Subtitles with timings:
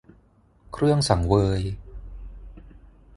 [0.73, 1.61] เครื่องสังเวย